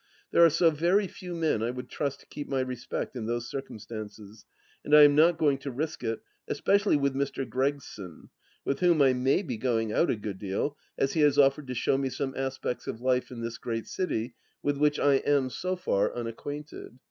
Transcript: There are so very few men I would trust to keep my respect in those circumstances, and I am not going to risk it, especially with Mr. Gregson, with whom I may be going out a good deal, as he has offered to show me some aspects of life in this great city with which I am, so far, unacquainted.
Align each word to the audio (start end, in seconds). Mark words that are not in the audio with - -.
There 0.31 0.43
are 0.43 0.49
so 0.49 0.71
very 0.71 1.05
few 1.07 1.35
men 1.35 1.61
I 1.61 1.69
would 1.69 1.87
trust 1.87 2.21
to 2.21 2.25
keep 2.25 2.47
my 2.49 2.61
respect 2.61 3.15
in 3.15 3.27
those 3.27 3.47
circumstances, 3.47 4.47
and 4.83 4.95
I 4.95 5.03
am 5.03 5.13
not 5.13 5.37
going 5.37 5.59
to 5.59 5.69
risk 5.69 6.03
it, 6.03 6.23
especially 6.47 6.97
with 6.97 7.13
Mr. 7.13 7.47
Gregson, 7.47 8.31
with 8.65 8.79
whom 8.79 8.99
I 9.03 9.13
may 9.13 9.43
be 9.43 9.57
going 9.57 9.91
out 9.93 10.09
a 10.09 10.15
good 10.15 10.39
deal, 10.39 10.75
as 10.97 11.13
he 11.13 11.21
has 11.21 11.37
offered 11.37 11.67
to 11.67 11.75
show 11.75 11.99
me 11.99 12.09
some 12.09 12.33
aspects 12.35 12.87
of 12.87 12.99
life 12.99 13.29
in 13.29 13.41
this 13.41 13.59
great 13.59 13.85
city 13.85 14.33
with 14.63 14.77
which 14.77 14.97
I 14.99 15.17
am, 15.17 15.51
so 15.51 15.75
far, 15.75 16.11
unacquainted. 16.15 16.97